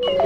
[0.00, 0.16] This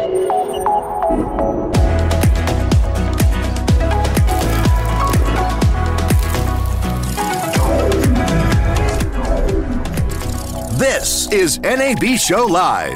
[11.33, 12.93] is NAB Show Live.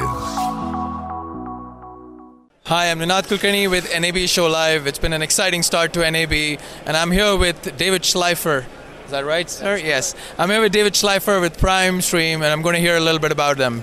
[2.66, 4.86] Hi, I'm Ninad Kulkarni with NAB Show Live.
[4.86, 8.66] It's been an exciting start to NAB, and I'm here with David Schleifer.
[9.04, 9.78] Is that right, sir?
[9.78, 10.14] Yes.
[10.38, 13.32] I'm here with David Schleifer with Primestream, and I'm going to hear a little bit
[13.32, 13.82] about them.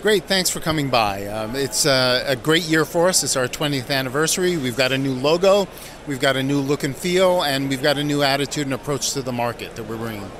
[0.00, 1.26] Great, thanks for coming by.
[1.26, 3.24] Um, it's uh, a great year for us.
[3.24, 4.56] It's our 20th anniversary.
[4.56, 5.66] We've got a new logo,
[6.06, 9.10] we've got a new look and feel, and we've got a new attitude and approach
[9.14, 10.30] to the market that we're bringing.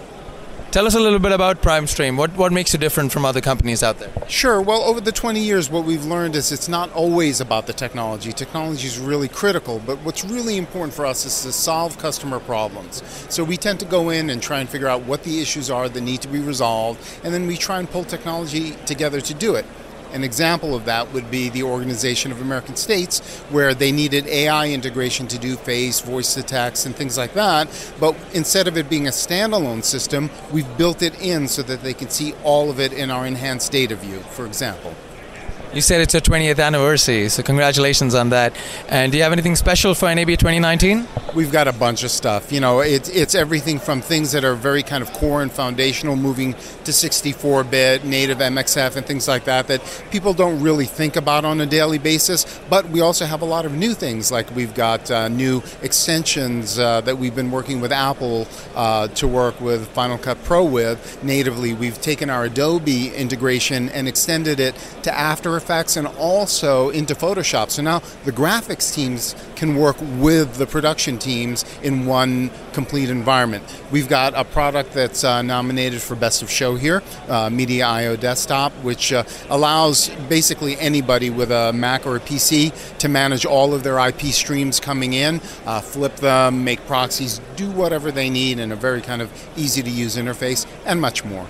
[0.70, 2.18] Tell us a little bit about Primestream.
[2.18, 4.10] What what makes you different from other companies out there?
[4.28, 4.60] Sure.
[4.60, 8.32] Well, over the 20 years, what we've learned is it's not always about the technology.
[8.32, 13.02] Technology is really critical, but what's really important for us is to solve customer problems.
[13.30, 15.88] So we tend to go in and try and figure out what the issues are
[15.88, 19.54] that need to be resolved, and then we try and pull technology together to do
[19.54, 19.64] it.
[20.12, 24.70] An example of that would be the Organization of American States, where they needed AI
[24.70, 27.68] integration to do face, voice text, and things like that.
[28.00, 31.94] But instead of it being a standalone system, we've built it in so that they
[31.94, 34.94] can see all of it in our enhanced data view, for example.
[35.74, 38.56] You said it's your 20th anniversary, so congratulations on that.
[38.88, 41.06] And do you have anything special for NAB 2019?
[41.34, 42.50] We've got a bunch of stuff.
[42.52, 46.16] You know, it's it's everything from things that are very kind of core and foundational,
[46.16, 51.44] moving to 64-bit, native MXF, and things like that that people don't really think about
[51.44, 52.60] on a daily basis.
[52.70, 56.78] But we also have a lot of new things, like we've got uh, new extensions
[56.78, 61.22] uh, that we've been working with Apple uh, to work with Final Cut Pro with
[61.22, 61.74] natively.
[61.74, 67.70] We've taken our Adobe integration and extended it to After Effects and also into Photoshop.
[67.70, 73.64] So now the graphics teams can work with the production teams in one complete environment.
[73.90, 78.16] We've got a product that's uh, nominated for Best of Show here, uh, Media IO
[78.16, 83.74] Desktop, which uh, allows basically anybody with a Mac or a PC to manage all
[83.74, 88.58] of their IP streams coming in, uh, flip them, make proxies, do whatever they need
[88.58, 91.46] in a very kind of easy to use interface, and much more.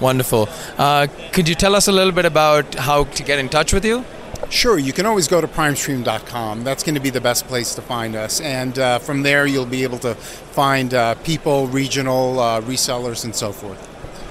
[0.00, 0.48] Wonderful.
[0.76, 3.84] Uh, could you tell us a little bit about how to get in touch with
[3.84, 4.04] you?
[4.50, 6.64] Sure, you can always go to primestream.com.
[6.64, 8.40] That's going to be the best place to find us.
[8.40, 13.34] And uh, from there, you'll be able to find uh, people, regional uh, resellers, and
[13.34, 13.78] so forth.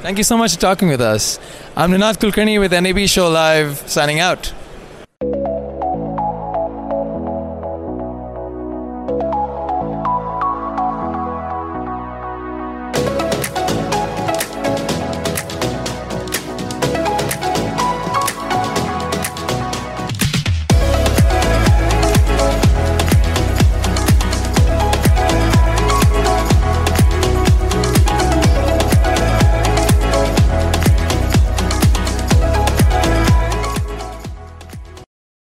[0.01, 1.39] Thank you so much for talking with us.
[1.75, 4.53] I'm Ninad Kulkarni with NAB Show Live, signing out.